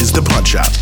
[0.00, 0.72] is the Punch Out.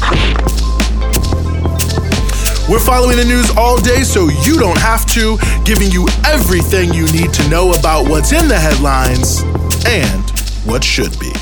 [2.68, 7.06] We're following the news all day so you don't have to, giving you everything you
[7.12, 9.42] need to know about what's in the headlines
[9.86, 10.22] and
[10.66, 11.32] what should be.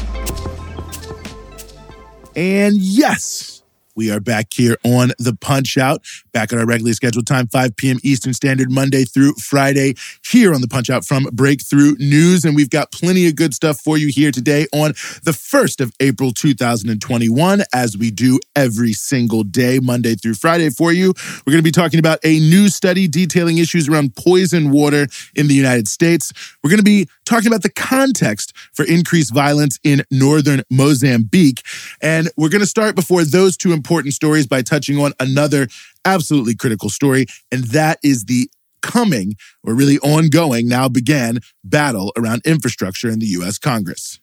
[2.36, 3.53] And yes,
[3.96, 7.76] we are back here on the Punch Out, back at our regularly scheduled time, 5
[7.76, 7.98] p.m.
[8.02, 9.94] Eastern Standard, Monday through Friday,
[10.24, 12.44] here on the Punch Out from Breakthrough News.
[12.44, 14.90] And we've got plenty of good stuff for you here today on
[15.22, 20.92] the 1st of April 2021, as we do every single day, Monday through Friday for
[20.92, 21.14] you.
[21.46, 25.46] We're going to be talking about a new study detailing issues around poison water in
[25.46, 26.32] the United States.
[26.62, 31.62] We're going to be talking about the context for increased violence in northern Mozambique.
[32.00, 35.68] And we're going to start before those two important stories by touching on another
[36.06, 38.48] absolutely critical story, and that is the
[38.80, 43.58] coming, or really ongoing, now began battle around infrastructure in the U.S.
[43.58, 44.20] Congress.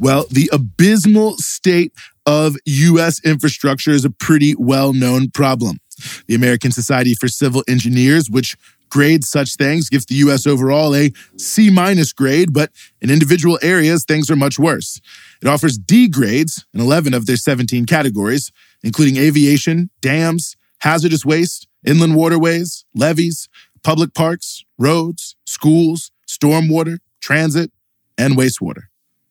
[0.00, 1.92] Well, the abysmal state
[2.26, 3.24] of U.S.
[3.24, 5.78] infrastructure is a pretty well known problem.
[6.26, 8.56] The American Society for Civil Engineers, which
[8.88, 10.46] grades such things, gives the U.S.
[10.46, 15.00] overall a C minus grade, but in individual areas, things are much worse.
[15.42, 18.50] It offers D grades in 11 of their 17 categories,
[18.82, 23.48] including aviation, dams, hazardous waste, inland waterways, levees,
[23.82, 27.70] public parks, roads, schools, stormwater, transit,
[28.16, 28.84] and wastewater.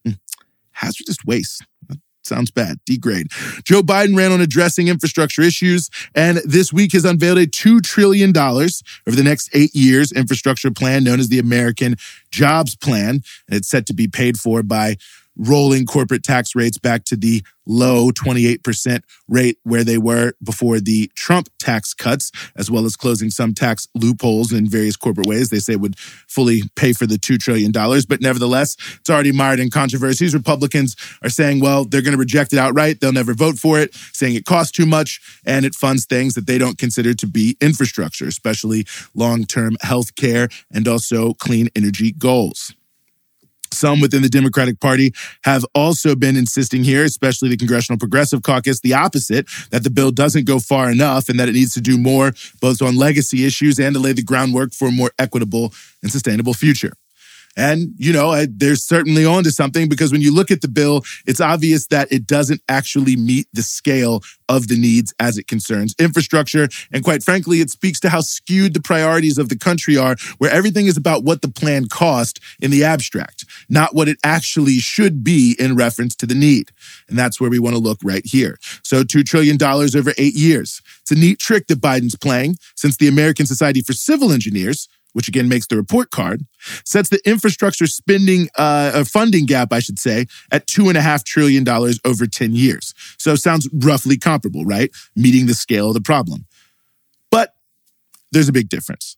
[0.05, 0.13] Hmm.
[0.71, 1.63] Hazardous waste.
[2.27, 2.79] Sounds bad.
[2.85, 3.27] Degrade.
[3.63, 8.35] Joe Biden ran on addressing infrastructure issues, and this week has unveiled a $2 trillion
[8.37, 11.95] over the next eight years infrastructure plan known as the American
[12.31, 13.21] Jobs Plan.
[13.47, 14.97] And it's set to be paid for by
[15.37, 21.11] rolling corporate tax rates back to the low 28% rate where they were before the
[21.15, 25.59] Trump tax cuts, as well as closing some tax loopholes in various corporate ways they
[25.59, 27.71] say would fully pay for the $2 trillion.
[27.71, 30.33] But nevertheless, it's already mired in controversies.
[30.33, 33.01] Republicans are saying, well, they're going to reject it outright.
[33.01, 36.47] They'll never vote for it, saying it costs too much and it funds things that
[36.47, 42.11] they don't consider to be infrastructure, especially long term health care and also clean energy
[42.13, 42.73] goals.
[43.71, 45.13] Some within the Democratic Party
[45.43, 50.11] have also been insisting here, especially the Congressional Progressive Caucus, the opposite that the bill
[50.11, 53.79] doesn't go far enough and that it needs to do more both on legacy issues
[53.79, 56.93] and to lay the groundwork for a more equitable and sustainable future.
[57.57, 61.03] And, you know, they're certainly on to something because when you look at the bill,
[61.25, 65.95] it's obvious that it doesn't actually meet the scale of the needs as it concerns
[65.99, 66.69] infrastructure.
[66.91, 70.51] And quite frankly, it speaks to how skewed the priorities of the country are, where
[70.51, 75.23] everything is about what the plan cost in the abstract, not what it actually should
[75.23, 76.71] be in reference to the need.
[77.09, 78.57] And that's where we want to look right here.
[78.83, 80.81] So $2 trillion over eight years.
[81.01, 85.27] It's a neat trick that Biden's playing since the American Society for Civil Engineers which
[85.27, 86.45] again makes the report card,
[86.83, 91.23] sets the infrastructure spending uh, funding gap, I should say, at two and a half
[91.23, 92.93] trillion dollars over 10 years.
[93.17, 94.91] So sounds roughly comparable, right?
[95.15, 96.45] Meeting the scale of the problem.
[97.31, 97.55] But
[98.31, 99.17] there's a big difference.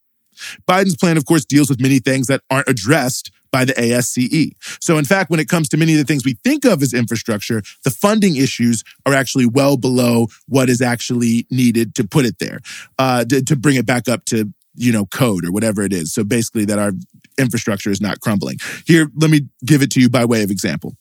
[0.68, 4.52] Biden's plan, of course, deals with many things that aren't addressed by the ASCE.
[4.80, 6.94] So, in fact, when it comes to many of the things we think of as
[6.94, 12.40] infrastructure, the funding issues are actually well below what is actually needed to put it
[12.40, 12.60] there,
[12.98, 16.14] uh, to, to bring it back up to you know, code or whatever it is.
[16.14, 16.92] So basically that our
[17.38, 18.58] infrastructure is not crumbling.
[18.86, 20.96] Here, let me give it to you by way of example.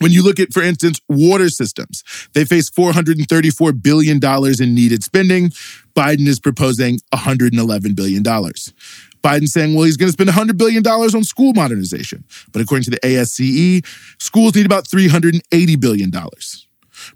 [0.00, 2.02] When you look at, for instance, water systems,
[2.34, 4.20] they face $434 billion
[4.60, 5.50] in needed spending.
[5.94, 8.24] Biden is proposing $111 billion.
[8.24, 12.24] Biden saying, well, he's going to spend $100 billion on school modernization.
[12.52, 13.86] But according to the ASCE,
[14.20, 16.12] schools need about $380 billion.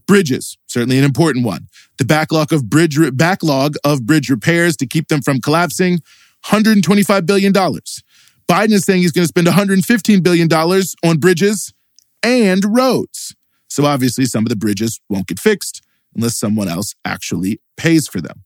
[0.06, 1.68] Bridges, certainly an important one.
[1.98, 6.00] The backlog of bridge backlog of bridge repairs to keep them from collapsing,
[6.46, 7.52] $125 billion.
[7.52, 11.74] Biden is saying he's going to spend $115 billion on bridges
[12.22, 13.34] and roads.
[13.68, 15.82] So obviously some of the bridges won't get fixed
[16.14, 18.44] unless someone else actually pays for them.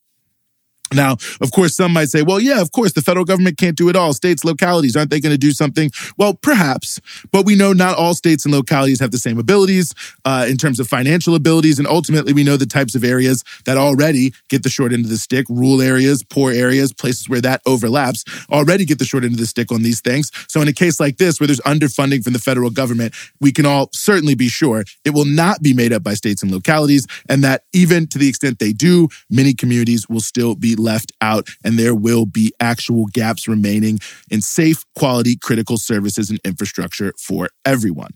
[0.94, 3.88] Now, of course, some might say, well, yeah, of course, the federal government can't do
[3.88, 4.12] it all.
[4.12, 5.90] States, localities, aren't they going to do something?
[6.16, 7.00] Well, perhaps,
[7.30, 9.94] but we know not all states and localities have the same abilities
[10.24, 11.78] uh, in terms of financial abilities.
[11.78, 15.10] And ultimately, we know the types of areas that already get the short end of
[15.10, 19.34] the stick rural areas, poor areas, places where that overlaps already get the short end
[19.34, 20.30] of the stick on these things.
[20.48, 23.66] So, in a case like this, where there's underfunding from the federal government, we can
[23.66, 27.06] all certainly be sure it will not be made up by states and localities.
[27.28, 31.48] And that even to the extent they do, many communities will still be left out,
[31.64, 33.98] and there will be actual gaps remaining
[34.30, 38.10] in safe, quality, critical services and infrastructure for everyone.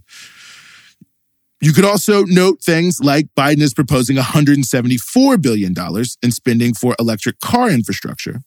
[1.60, 5.74] You could also note things like Biden is proposing $174 billion
[6.22, 8.40] in spending for electric car infrastructure,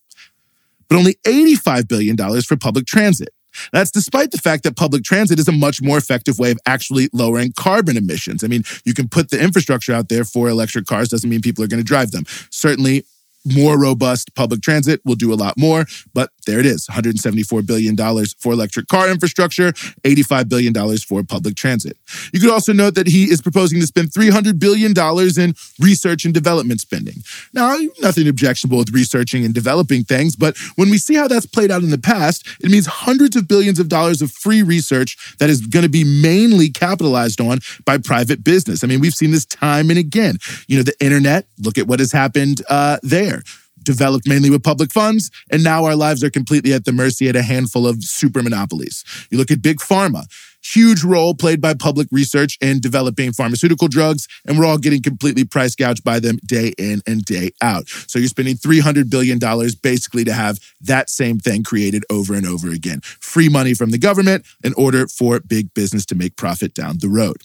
[0.87, 3.29] but only $85 billion for public transit.
[3.73, 7.09] That's despite the fact that public transit is a much more effective way of actually
[7.13, 8.43] lowering carbon emissions.
[8.43, 11.63] I mean, you can put the infrastructure out there for electric cars, doesn't mean people
[11.63, 12.25] are going to drive them.
[12.51, 13.05] Certainly,
[13.45, 15.01] more robust public transit.
[15.05, 17.95] Will do a lot more, but there it is $174 billion
[18.39, 19.71] for electric car infrastructure,
[20.03, 21.95] $85 billion for public transit.
[22.33, 24.93] You could also note that he is proposing to spend $300 billion
[25.37, 27.15] in research and development spending.
[27.53, 31.69] Now, nothing objectionable with researching and developing things, but when we see how that's played
[31.69, 35.49] out in the past, it means hundreds of billions of dollars of free research that
[35.49, 38.83] is going to be mainly capitalized on by private business.
[38.83, 40.37] I mean, we've seen this time and again.
[40.67, 43.43] You know, the internet, look at what has happened uh, there
[43.89, 47.35] developed mainly with public funds, and now our lives are completely at the mercy at
[47.35, 49.03] a handful of super monopolies.
[49.31, 50.25] You look at big pharma,
[50.61, 55.43] huge role played by public research in developing pharmaceutical drugs, and we're all getting completely
[55.43, 57.89] price gouged by them day in and day out.
[57.89, 59.39] So you're spending $300 billion
[59.81, 63.01] basically to have that same thing created over and over again.
[63.01, 67.09] Free money from the government in order for big business to make profit down the
[67.09, 67.37] road.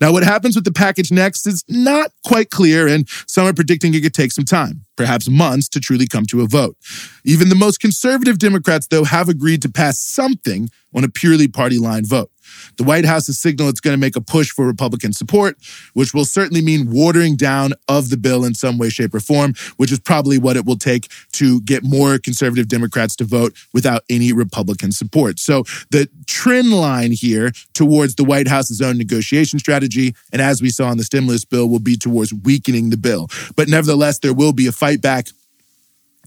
[0.00, 3.94] Now, what happens with the package next is not quite clear, and some are predicting
[3.94, 6.76] it could take some time, perhaps months, to truly come to a vote.
[7.24, 11.78] Even the most conservative Democrats, though, have agreed to pass something on a purely party
[11.78, 12.30] line vote.
[12.76, 15.56] The White House has signaled it's going to make a push for Republican support,
[15.94, 19.54] which will certainly mean watering down of the bill in some way, shape, or form,
[19.76, 24.02] which is probably what it will take to get more conservative Democrats to vote without
[24.10, 25.38] any Republican support.
[25.38, 30.70] So the trend line here towards the White House's own negotiation strategy, and as we
[30.70, 33.28] saw in the stimulus bill, will be towards weakening the bill.
[33.56, 35.28] But nevertheless, there will be a fight back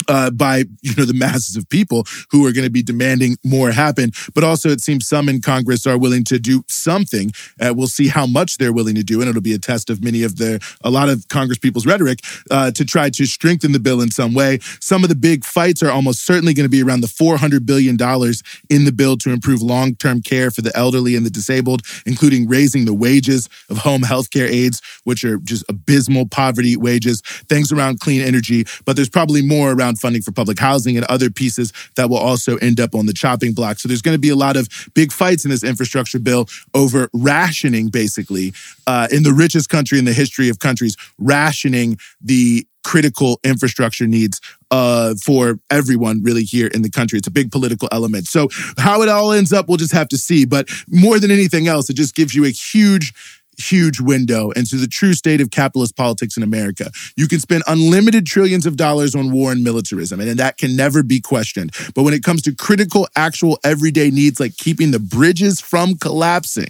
[0.07, 3.71] uh, by you know the masses of people who are going to be demanding more
[3.71, 4.11] happen.
[4.33, 7.31] But also, it seems some in Congress are willing to do something.
[7.59, 10.03] Uh, we'll see how much they're willing to do, and it'll be a test of
[10.03, 12.19] many of the a lot of Congress people's rhetoric
[12.51, 14.59] uh, to try to strengthen the bill in some way.
[14.79, 17.65] Some of the big fights are almost certainly going to be around the four hundred
[17.65, 21.29] billion dollars in the bill to improve long term care for the elderly and the
[21.29, 26.75] disabled, including raising the wages of home health care aides, which are just abysmal poverty
[26.75, 27.21] wages.
[27.49, 31.29] Things around clean energy, but there's probably more around funding for public housing and other
[31.29, 33.77] pieces that will also end up on the chopping block.
[33.77, 37.09] So there's going to be a lot of big fights in this infrastructure bill over
[37.13, 38.53] rationing, basically,
[38.87, 44.39] uh, in the richest country in the history of countries, rationing the critical infrastructure needs
[44.69, 47.17] uh, for everyone really here in the country.
[47.17, 48.27] It's a big political element.
[48.27, 48.47] So
[48.77, 50.45] how it all ends up, we'll just have to see.
[50.45, 53.11] But more than anything else, it just gives you a huge
[53.57, 56.91] huge window into the true state of capitalist politics in America.
[57.15, 61.03] You can spend unlimited trillions of dollars on war and militarism, and that can never
[61.03, 61.71] be questioned.
[61.93, 66.69] But when it comes to critical, actual, everyday needs like keeping the bridges from collapsing,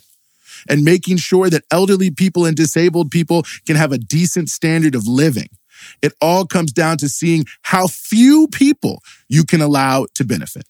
[0.69, 5.07] and making sure that elderly people and disabled people can have a decent standard of
[5.07, 5.49] living.
[6.01, 10.63] It all comes down to seeing how few people you can allow to benefit.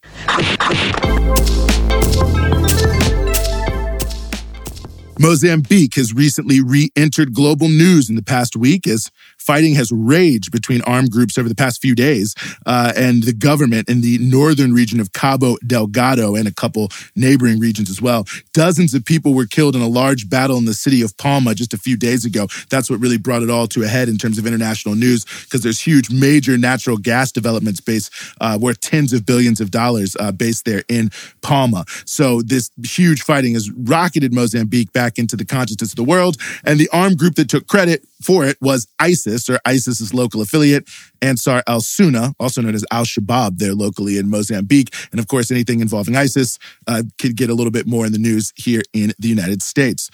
[5.17, 9.09] Mozambique has recently re entered global news in the past week as
[9.45, 12.33] fighting has raged between armed groups over the past few days
[12.65, 17.59] uh, and the government in the northern region of Cabo Delgado and a couple neighboring
[17.59, 18.25] regions as well.
[18.53, 21.73] Dozens of people were killed in a large battle in the city of Palma just
[21.73, 22.47] a few days ago.
[22.69, 25.61] That's what really brought it all to a head in terms of international news because
[25.61, 28.09] there's huge major natural gas development space
[28.41, 31.11] uh, worth tens of billions of dollars uh, based there in
[31.41, 31.85] Palma.
[32.05, 36.37] So this huge fighting has rocketed Mozambique back into the consciousness of the world.
[36.63, 40.87] And the armed group that took credit for it was ISIS, or ISIS's local affiliate,
[41.21, 44.93] Ansar al Sunna, also known as Al Shabaab, there locally in Mozambique.
[45.11, 48.19] And of course, anything involving ISIS uh, could get a little bit more in the
[48.19, 50.09] news here in the United States.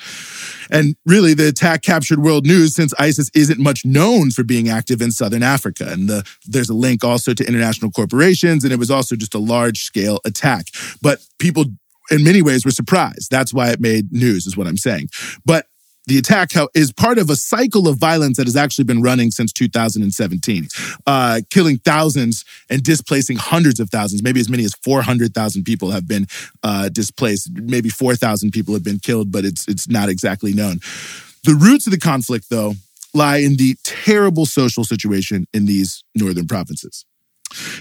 [0.70, 5.02] And really, the attack captured world news since ISIS isn't much known for being active
[5.02, 5.88] in southern Africa.
[5.90, 9.40] And the, there's a link also to international corporations, and it was also just a
[9.40, 10.68] large scale attack.
[11.02, 11.66] But people
[12.10, 13.32] in many ways were surprised.
[13.32, 15.10] That's why it made news, is what I'm saying.
[15.46, 15.68] But
[16.12, 19.54] the attack is part of a cycle of violence that has actually been running since
[19.54, 20.68] 2017,
[21.08, 24.22] uh, killing thousands and displacing hundreds of thousands.
[24.22, 26.28] Maybe as many as 400,000 people have been
[26.64, 27.52] uh, displaced.
[27.54, 30.82] Maybe 4,000 people have been killed, but it's it's not exactly known.
[31.46, 32.74] The roots of the conflict, though,
[33.14, 37.06] lie in the terrible social situation in these northern provinces.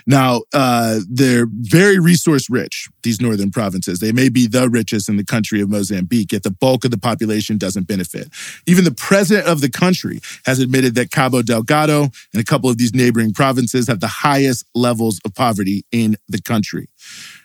[0.06, 4.00] Now, uh, they're very resource rich, these northern provinces.
[4.00, 6.98] They may be the richest in the country of Mozambique, yet the bulk of the
[6.98, 8.28] population doesn't benefit.
[8.66, 12.78] Even the president of the country has admitted that Cabo Delgado and a couple of
[12.78, 16.88] these neighboring provinces have the highest levels of poverty in the country.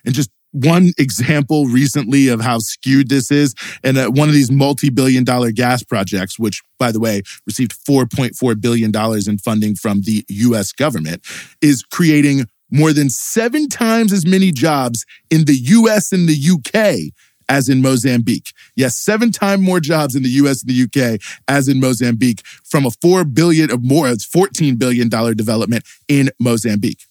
[0.05, 4.51] And just one example recently of how skewed this is, and uh, one of these
[4.51, 8.91] multi-billion dollar gas projects, which, by the way, received $4.4 billion
[9.27, 11.25] in funding from the US government,
[11.61, 17.13] is creating more than seven times as many jobs in the US and the UK
[17.47, 18.51] as in Mozambique.
[18.75, 22.85] Yes, seven times more jobs in the US and the UK as in Mozambique from
[22.85, 27.05] a four billion of more, it's $14 billion development in Mozambique.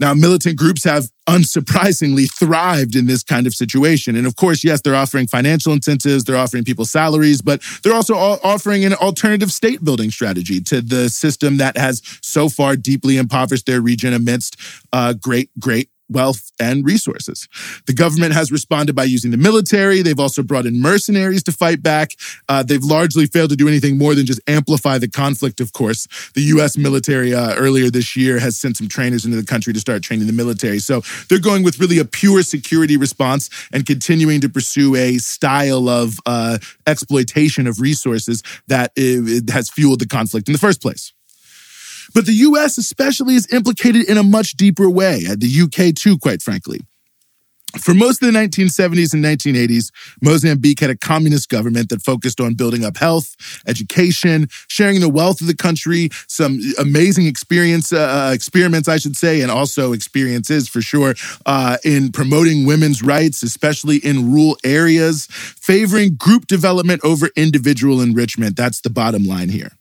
[0.00, 4.16] Now, militant groups have unsurprisingly thrived in this kind of situation.
[4.16, 8.14] And of course, yes, they're offering financial incentives, they're offering people salaries, but they're also
[8.14, 13.66] offering an alternative state building strategy to the system that has so far deeply impoverished
[13.66, 14.56] their region amidst
[14.92, 17.48] uh, great, great wealth, and resources.
[17.86, 20.02] The government has responded by using the military.
[20.02, 22.12] They've also brought in mercenaries to fight back.
[22.48, 26.06] Uh, they've largely failed to do anything more than just amplify the conflict, of course.
[26.34, 26.76] The U.S.
[26.76, 30.26] military uh, earlier this year has sent some trainers into the country to start training
[30.26, 30.78] the military.
[30.78, 35.88] So they're going with really a pure security response and continuing to pursue a style
[35.88, 41.13] of uh, exploitation of resources that uh, has fueled the conflict in the first place.
[42.14, 46.42] But the US, especially, is implicated in a much deeper way, the UK too, quite
[46.42, 46.80] frankly.
[47.78, 49.90] For most of the 1970s and 1980s,
[50.22, 53.34] Mozambique had a communist government that focused on building up health,
[53.66, 59.16] education, sharing the wealth of the country, some amazing experience uh, uh experiments, I should
[59.16, 61.14] say, and also experiences for sure
[61.46, 68.56] uh, in promoting women's rights, especially in rural areas, favoring group development over individual enrichment.
[68.56, 69.72] That's the bottom line here.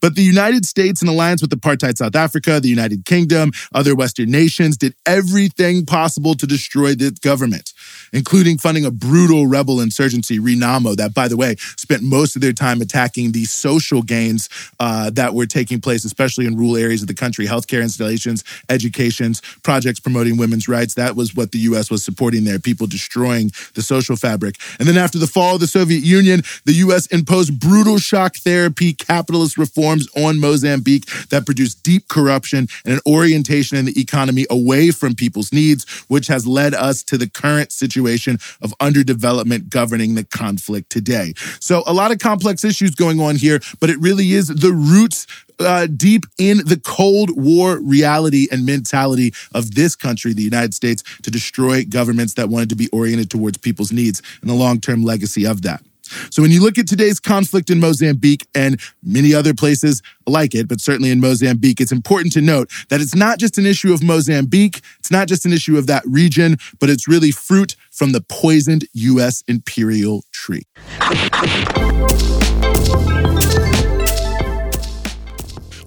[0.00, 4.30] But the United States, in alliance with apartheid South Africa, the United Kingdom, other Western
[4.30, 7.72] nations, did everything possible to destroy the government,
[8.12, 12.52] including funding a brutal rebel insurgency, Renamo, that, by the way, spent most of their
[12.52, 14.48] time attacking the social gains
[14.80, 19.40] uh, that were taking place, especially in rural areas of the country, healthcare installations, educations,
[19.62, 20.94] projects promoting women's rights.
[20.94, 21.90] That was what the U.S.
[21.90, 24.56] was supporting there, people destroying the social fabric.
[24.78, 27.06] And then after the fall of the Soviet Union, the U.S.
[27.06, 33.76] imposed brutal shock therapy, capitalist reforms on Mozambique that produce deep corruption and an orientation
[33.76, 38.38] in the economy away from people's needs, which has led us to the current situation
[38.62, 41.34] of underdevelopment governing the conflict today.
[41.60, 45.26] So, a lot of complex issues going on here, but it really is the roots
[45.60, 51.02] uh, deep in the Cold War reality and mentality of this country, the United States,
[51.22, 55.02] to destroy governments that wanted to be oriented towards people's needs and the long term
[55.02, 55.82] legacy of that.
[56.30, 60.68] So when you look at today's conflict in Mozambique and many other places like it,
[60.68, 64.02] but certainly in Mozambique, it's important to note that it's not just an issue of
[64.02, 68.20] Mozambique, it's not just an issue of that region, but it's really fruit from the
[68.20, 69.42] poisoned U.S.
[69.48, 70.62] imperial tree.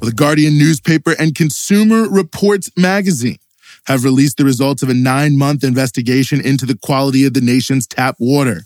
[0.02, 3.38] Well, the Guardian newspaper and Consumer Reports magazine
[3.86, 7.86] have released the results of a nine month investigation into the quality of the nation's
[7.88, 8.64] tap water.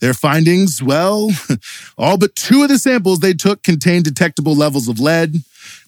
[0.00, 1.30] Their findings, well,
[1.98, 5.36] all but two of the samples they took contained detectable levels of lead.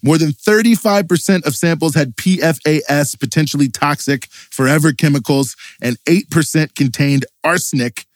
[0.02, 8.06] More than 35% of samples had PFAS, potentially toxic forever chemicals, and 8% contained arsenic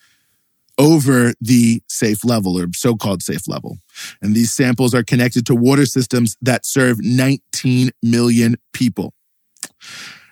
[0.78, 3.78] over the safe level or so called safe level.
[4.22, 9.12] And these samples are connected to water systems that serve 19 million people.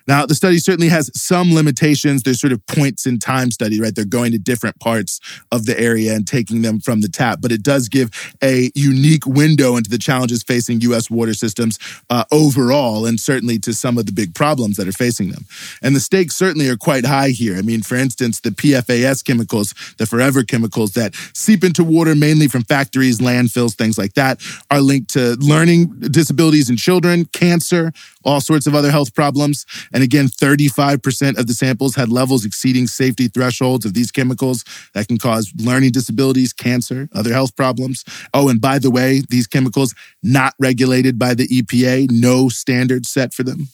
[0.09, 2.23] Now, the study certainly has some limitations.
[2.23, 3.93] There's sort of points in time study, right?
[3.93, 5.19] They're going to different parts
[5.51, 8.09] of the area and taking them from the tap, but it does give
[8.41, 11.11] a unique window into the challenges facing U.S.
[11.11, 11.77] water systems
[12.09, 15.45] uh, overall, and certainly to some of the big problems that are facing them.
[15.83, 17.55] And the stakes certainly are quite high here.
[17.55, 22.47] I mean, for instance, the PFAS chemicals, the forever chemicals that seep into water mainly
[22.47, 27.93] from factories, landfills, things like that, are linked to learning disabilities in children, cancer,
[28.29, 29.65] all sorts of other health problems.
[29.91, 35.07] And again, 35% of the samples had levels exceeding safety thresholds of these chemicals that
[35.07, 38.05] can cause learning disabilities, cancer, other health problems.
[38.33, 43.33] Oh, and by the way, these chemicals not regulated by the EPA, no standards set
[43.33, 43.69] for them.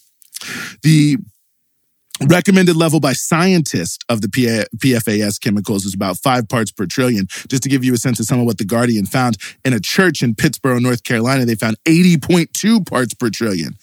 [0.83, 1.17] The
[2.27, 7.27] recommended level by scientists of the PFAS chemicals is about five parts per trillion.
[7.49, 9.35] Just to give you a sense of some of what the Guardian found
[9.65, 13.75] in a church in Pittsboro, North Carolina, they found 80.2 parts per trillion.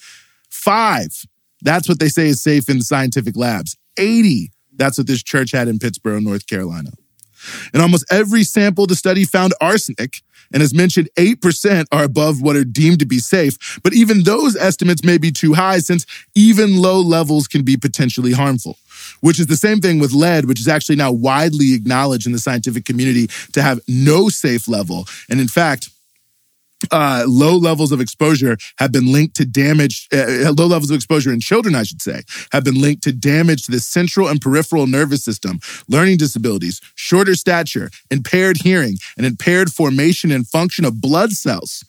[0.63, 1.25] Five.
[1.61, 3.75] That's what they say is safe in scientific labs.
[3.97, 4.51] 80.
[4.75, 6.91] That's what this church had in Pittsboro, North Carolina.
[7.73, 10.21] In almost every sample, the study found arsenic,
[10.53, 13.79] and as mentioned, 8% are above what are deemed to be safe.
[13.83, 18.31] But even those estimates may be too high since even low levels can be potentially
[18.31, 18.77] harmful,
[19.19, 22.39] which is the same thing with lead, which is actually now widely acknowledged in the
[22.39, 25.07] scientific community to have no safe level.
[25.29, 25.89] And in fact,
[26.91, 31.31] uh, low levels of exposure have been linked to damage, uh, low levels of exposure
[31.31, 32.21] in children, I should say,
[32.51, 37.35] have been linked to damage to the central and peripheral nervous system, learning disabilities, shorter
[37.35, 41.83] stature, impaired hearing, and impaired formation and function of blood cells.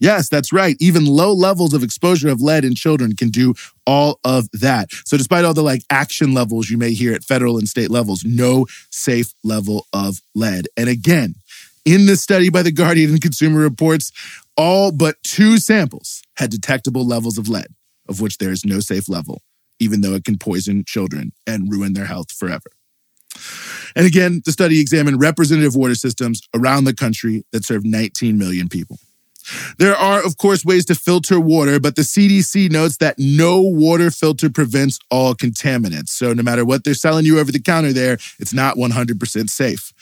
[0.00, 0.76] Yes, that's right.
[0.80, 3.54] Even low levels of exposure of lead in children can do
[3.86, 4.90] all of that.
[5.04, 8.24] So, despite all the like action levels you may hear at federal and state levels,
[8.24, 10.68] no safe level of lead.
[10.76, 11.36] And again,
[11.84, 14.12] in this study by The Guardian and Consumer Reports,
[14.56, 17.68] all but two samples had detectable levels of lead,
[18.08, 19.42] of which there is no safe level,
[19.78, 22.70] even though it can poison children and ruin their health forever.
[23.96, 28.68] And again, the study examined representative water systems around the country that serve 19 million
[28.68, 28.98] people.
[29.78, 34.10] There are, of course, ways to filter water, but the CDC notes that no water
[34.10, 36.08] filter prevents all contaminants.
[36.08, 39.92] So, no matter what they're selling you over the counter there, it's not 100% safe.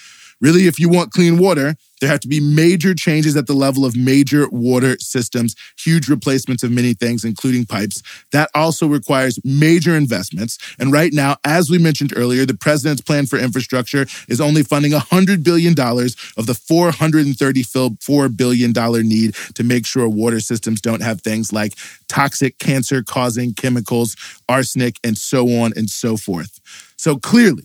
[0.43, 3.85] Really, if you want clean water, there have to be major changes at the level
[3.85, 8.03] of major water systems, huge replacements of many things, including pipes.
[8.33, 10.59] That also requires major investments.
[10.81, 14.91] And right now, as we mentioned earlier, the president's plan for infrastructure is only funding
[14.91, 18.73] $100 billion of the $434 billion
[19.09, 21.75] need to make sure water systems don't have things like
[22.09, 24.17] toxic cancer causing chemicals,
[24.49, 26.59] arsenic, and so on and so forth.
[26.97, 27.65] So clearly,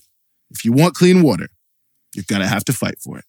[0.51, 1.49] if you want clean water,
[2.17, 3.25] you're going to have to fight for it.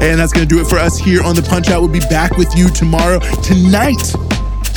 [0.00, 1.80] And that's going to do it for us here on the Punch Out.
[1.82, 4.14] We'll be back with you tomorrow, tonight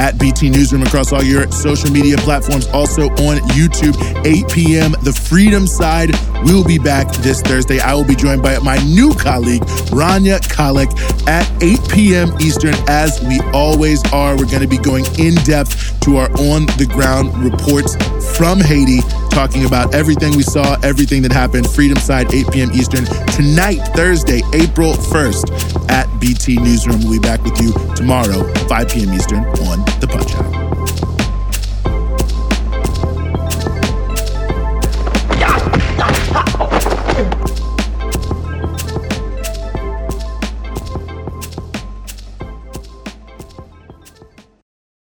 [0.01, 2.65] at BT Newsroom across all your social media platforms.
[2.69, 4.91] Also on YouTube, 8 p.m.
[5.03, 6.11] The Freedom Side
[6.43, 7.79] will be back this Thursday.
[7.79, 9.61] I will be joined by my new colleague,
[9.93, 10.89] Rania Khalek,
[11.27, 12.33] at 8 p.m.
[12.41, 14.35] Eastern, as we always are.
[14.35, 17.95] We're going to be going in depth to our on the ground reports
[18.35, 21.69] from Haiti, talking about everything we saw, everything that happened.
[21.69, 22.71] Freedom Side, 8 p.m.
[22.71, 23.05] Eastern.
[23.37, 26.99] Tonight, Thursday, April 1st, at BT Newsroom.
[27.01, 29.13] We'll be back with you tomorrow, 5 p.m.
[29.13, 30.60] Eastern on The Punch Out.